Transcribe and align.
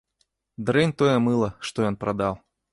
Дрэнь 0.69 0.95
тое 1.03 1.13
мыла, 1.27 1.53
што 1.71 1.89
ён 1.93 2.03
прадаў. 2.05 2.33